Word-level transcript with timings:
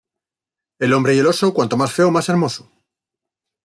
El 0.79 0.93
hombre 0.93 1.13
y 1.13 1.19
el 1.19 1.27
oso 1.27 1.53
cuanto 1.53 1.77
más 1.77 1.93
feo 1.93 2.09
más 2.09 2.27
hermoso 2.27 2.71